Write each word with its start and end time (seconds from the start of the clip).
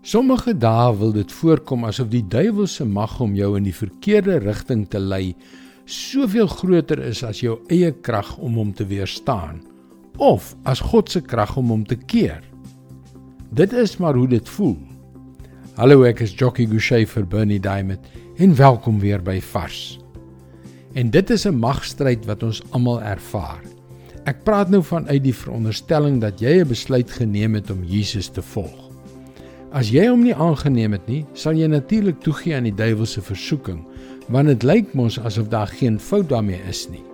Sommige 0.00 0.54
dae 0.56 0.94
wil 0.96 1.10
dit 1.12 1.32
voorkom 1.42 1.82
asof 1.84 2.08
die 2.08 2.22
duiwel 2.24 2.64
se 2.72 2.86
mag 2.88 3.18
om 3.20 3.34
jou 3.36 3.50
in 3.58 3.66
die 3.66 3.76
verkeerde 3.76 4.38
rigting 4.40 4.86
te 4.88 4.98
lei 4.98 5.34
soveel 5.84 6.48
groter 6.48 7.02
is 7.04 7.20
as 7.26 7.42
jou 7.44 7.58
eie 7.68 7.90
krag 7.92 8.30
om 8.40 8.56
hom 8.56 8.70
te 8.72 8.86
weerstaan 8.88 9.60
of 10.16 10.54
as 10.64 10.80
God 10.80 11.12
se 11.12 11.20
krag 11.20 11.52
om 11.60 11.68
hom 11.72 11.84
te 11.84 12.00
keer. 12.00 12.40
Dit 13.52 13.76
is 13.76 13.98
maar 14.00 14.16
hoe 14.16 14.28
dit 14.28 14.48
voel. 14.56 14.78
Hallo, 15.76 16.04
ek 16.08 16.24
is 16.24 16.32
Jockey 16.32 16.68
Gouchee 16.70 17.04
vir 17.04 17.28
Bernie 17.28 17.60
Diamond 17.60 18.00
en 18.40 18.56
welkom 18.56 19.00
weer 19.04 19.20
by 19.20 19.36
Vars. 19.52 19.98
En 20.96 21.10
dit 21.10 21.30
is 21.30 21.44
'n 21.44 21.60
magstryd 21.60 22.24
wat 22.24 22.42
ons 22.42 22.62
almal 22.70 23.02
ervaar. 23.02 23.60
Ek 24.24 24.44
praat 24.44 24.70
nou 24.70 24.82
vanuit 24.82 25.24
die 25.24 25.34
veronderstelling 25.34 26.20
dat 26.20 26.40
jy 26.40 26.60
'n 26.60 26.68
besluit 26.68 27.10
geneem 27.10 27.54
het 27.54 27.70
om 27.70 27.84
Jesus 27.84 28.28
te 28.28 28.42
volg. 28.42 28.89
As 29.70 29.92
jy 29.94 30.08
hom 30.08 30.24
nie 30.26 30.34
aangeneem 30.34 30.96
het 30.96 31.04
nie, 31.06 31.20
sal 31.38 31.54
jy 31.54 31.68
natuurlik 31.70 32.18
toegee 32.24 32.56
aan 32.56 32.66
die 32.66 32.74
duiwelse 32.74 33.22
versoeking, 33.22 33.84
want 34.26 34.50
dit 34.50 34.66
lyk 34.66 34.96
mos 34.98 35.18
asof 35.22 35.46
daar 35.52 35.70
geen 35.70 36.00
fout 36.02 36.26
daarmee 36.32 36.58
is 36.70 36.88
nie. 36.90 37.04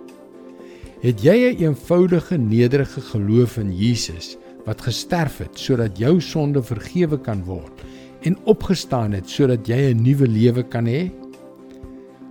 Het 1.03 1.21
jy 1.21 1.37
'n 1.53 1.61
eenvoudige, 1.61 2.37
nederige 2.37 3.01
geloof 3.01 3.57
in 3.57 3.71
Jesus 3.71 4.37
wat 4.65 4.81
gesterf 4.81 5.37
het 5.37 5.53
sodat 5.59 5.97
jou 5.97 6.19
sonde 6.19 6.63
vergewe 6.63 7.17
kan 7.17 7.43
word 7.43 7.85
en 8.25 8.37
opgestaan 8.45 9.13
het 9.13 9.29
sodat 9.29 9.67
jy 9.67 9.93
'n 9.93 10.01
nuwe 10.01 10.27
lewe 10.27 10.63
kan 10.63 10.85
hê? 10.85 11.11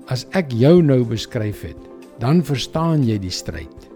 As 0.08 0.26
ek 0.32 0.50
jou 0.50 0.82
nou 0.82 1.04
beskryf 1.04 1.62
het, 1.62 1.78
dan 2.18 2.42
verstaan 2.42 3.04
jy 3.04 3.18
die 3.18 3.30
stryd. 3.30 3.90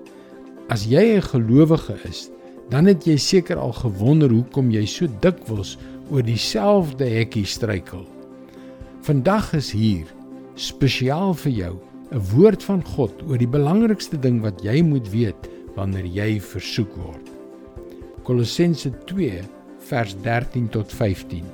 As 0.69 0.86
jy 0.86 1.16
'n 1.16 1.22
gelowige 1.22 1.98
is, 2.08 2.30
dan 2.70 2.86
het 2.86 3.05
jy 3.05 3.16
seker 3.16 3.56
al 3.58 3.72
gewonder 3.72 4.30
hoekom 4.30 4.70
jy 4.70 4.86
so 4.86 5.06
dikwels 5.20 5.77
oor 6.10 6.24
dieselfde 6.27 7.06
hekkie 7.06 7.46
struikel. 7.46 8.02
Vandag 9.06 9.53
is 9.56 9.70
hier 9.72 10.08
spesiaal 10.58 11.34
vir 11.44 11.53
jou 11.53 11.75
'n 12.11 12.22
woord 12.34 12.62
van 12.62 12.83
God 12.84 13.22
oor 13.28 13.39
die 13.39 13.50
belangrikste 13.50 14.19
ding 14.19 14.41
wat 14.42 14.62
jy 14.62 14.83
moet 14.83 15.08
weet 15.11 15.48
wanneer 15.77 16.06
jy 16.06 16.41
versoek 16.41 16.97
word. 16.97 17.27
Kolossense 18.27 18.91
2 19.06 19.42
vers 19.78 20.16
13 20.22 20.69
tot 20.69 20.92
15. 20.92 21.44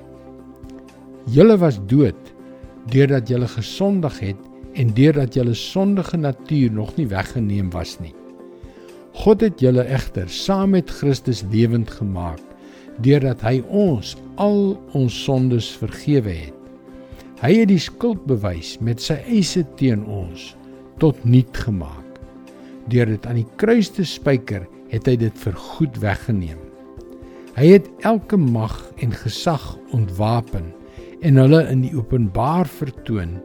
Julle 1.26 1.56
was 1.58 1.78
dood 1.86 2.32
deurdat 2.90 3.28
julle 3.28 3.48
gesondig 3.48 4.18
het 4.20 4.40
en 4.74 4.94
deurdat 4.94 5.34
julle 5.34 5.54
sondige 5.54 6.16
natuur 6.16 6.72
nog 6.72 6.96
nie 6.96 7.06
weggeneem 7.06 7.70
was 7.70 7.98
nie. 8.00 8.14
God 9.12 9.40
het 9.40 9.60
julle 9.60 9.84
egter 9.88 10.28
saam 10.28 10.70
met 10.76 10.90
Christus 10.90 11.42
lewend 11.50 11.90
gemaak 11.90 12.45
deurdat 13.04 13.42
hy 13.44 13.60
ons 13.68 14.14
al 14.40 14.76
ons 14.96 15.16
sondes 15.26 15.68
vergewe 15.80 16.32
het. 16.46 16.54
Hy 17.42 17.52
het 17.52 17.68
die 17.68 17.80
skuldbewys 17.82 18.76
met 18.80 19.02
sy 19.04 19.18
eise 19.28 19.64
teen 19.76 20.06
ons 20.08 20.54
tot 21.02 21.18
niet 21.28 21.52
gemaak. 21.66 22.20
Deur 22.88 23.10
dit 23.10 23.26
aan 23.28 23.42
die 23.42 23.50
kruis 23.60 23.90
te 23.92 24.06
spyker, 24.08 24.64
het 24.88 25.08
hy 25.10 25.16
dit 25.20 25.42
vir 25.42 25.58
goed 25.58 25.98
weggeneem. 26.00 26.60
Hy 27.56 27.66
het 27.74 27.86
elke 28.06 28.38
mag 28.40 28.74
en 29.02 29.12
gesag 29.16 29.64
ontwapen 29.96 30.70
en 31.24 31.40
hulle 31.40 31.62
in 31.72 31.82
die 31.86 31.94
openbaar 31.96 32.68
vertoon 32.68 33.38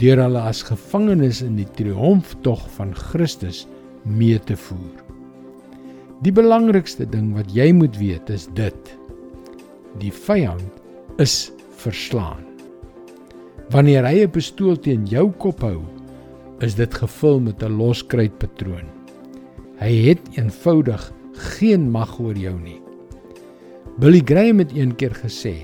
deur 0.00 0.20
hulle 0.22 0.40
as 0.50 0.64
gevangenes 0.66 1.42
in 1.44 1.56
die 1.58 1.68
triomftog 1.76 2.62
van 2.76 2.94
Christus 2.96 3.66
mee 4.04 4.38
te 4.38 4.56
voer. 4.56 5.04
Die 6.24 6.34
belangrikste 6.34 7.06
ding 7.06 7.30
wat 7.36 7.52
jy 7.54 7.70
moet 7.76 7.96
weet 8.00 8.30
is 8.34 8.48
dit: 8.58 8.97
die 9.98 10.12
vyand 10.12 10.82
is 11.18 11.50
verslaan. 11.80 12.44
Wanneer 13.70 14.04
hy 14.04 14.24
'n 14.24 14.30
pistool 14.30 14.76
teen 14.76 15.06
jou 15.06 15.30
kop 15.32 15.60
hou, 15.60 15.82
is 16.60 16.74
dit 16.74 16.94
gevul 16.94 17.40
met 17.40 17.62
'n 17.62 17.76
loskruitpatroon. 17.76 18.88
Hy 19.78 19.92
het 20.08 20.20
eenvoudig 20.36 21.12
geen 21.32 21.90
mag 21.90 22.18
oor 22.20 22.34
jou 22.34 22.58
nie. 22.60 22.80
Billy 23.98 24.22
Graham 24.24 24.58
het 24.58 24.72
eendag 24.72 25.20
gesê: 25.22 25.54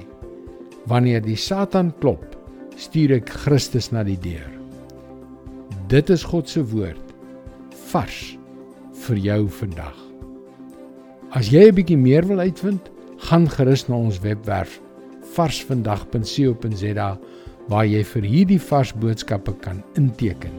Wanneer 0.87 1.23
die 1.23 1.37
Satan 1.37 1.93
klop, 1.99 2.37
stuur 2.77 3.13
ek 3.13 3.31
Christus 3.31 3.91
na 3.91 4.03
die 4.03 4.19
deur. 4.19 4.51
Dit 5.89 6.11
is 6.11 6.23
God 6.23 6.49
se 6.49 6.65
woord 6.65 7.15
vars 7.91 8.39
vir 9.07 9.17
jou 9.17 9.49
vandag. 9.49 9.97
As 11.31 11.51
jy 11.51 11.69
'n 11.69 11.75
bietjie 11.75 11.99
meer 11.99 12.27
wil 12.27 12.39
uitvind, 12.39 12.91
gaan 13.25 13.47
gerus 13.49 13.87
na 13.89 13.97
ons 13.97 14.21
webwerf 14.21 14.81
varsvandag.co.za 15.35 17.09
waar 17.73 17.87
jy 17.89 18.03
vir 18.05 18.27
hierdie 18.29 18.61
vars 18.61 18.93
boodskappe 19.01 19.55
kan 19.65 19.81
inteken. 19.97 20.53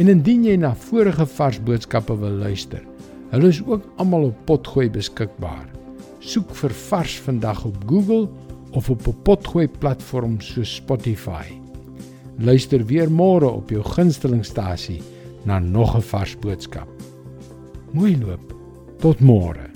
En 0.00 0.08
indien 0.08 0.46
jy 0.48 0.56
na 0.56 0.72
vorige 0.88 1.26
vars 1.34 1.58
boodskappe 1.60 2.16
wil 2.22 2.38
luister, 2.40 2.80
hulle 3.32 3.50
is 3.52 3.60
ook 3.66 3.84
almal 4.00 4.30
op 4.30 4.38
Potgooi 4.48 4.88
beskikbaar. 4.92 5.68
Soek 6.22 6.54
vir 6.56 6.72
Vars 6.88 7.18
vandag 7.26 7.64
op 7.68 7.76
Google 7.88 8.28
of 8.72 8.88
op 8.90 9.06
'n 9.08 9.22
Potgooi 9.24 9.68
platform 9.68 10.40
soos 10.40 10.74
Spotify. 10.74 11.44
Luister 12.38 12.86
weer 12.86 13.10
môre 13.10 13.50
op 13.50 13.70
jou 13.70 13.82
gunstelingstasie 13.82 15.02
na 15.44 15.58
nog 15.58 15.96
'n 15.96 16.00
vars 16.00 16.36
boodskap. 16.36 16.88
Mooi 17.92 18.16
loop. 18.16 18.54
Tot 18.98 19.20
môre. 19.20 19.71